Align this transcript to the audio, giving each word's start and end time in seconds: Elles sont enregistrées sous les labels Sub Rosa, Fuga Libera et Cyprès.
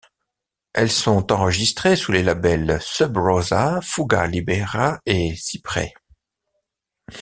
Elles 0.73 0.89
sont 0.91 1.31
enregistrées 1.31 1.95
sous 1.95 2.11
les 2.11 2.23
labels 2.23 2.79
Sub 2.81 3.15
Rosa, 3.15 3.81
Fuga 3.83 4.25
Libera 4.25 4.99
et 5.05 5.35
Cyprès. 5.35 5.93